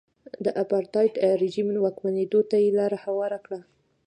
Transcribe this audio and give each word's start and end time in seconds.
د 0.45 0.47
اپارټاید 0.63 1.13
رژیم 1.41 1.67
واکمنېدو 1.85 2.39
ته 2.49 2.55
یې 2.63 2.69
لار 2.77 2.93
هواره 3.05 3.39
کړه. 3.45 3.59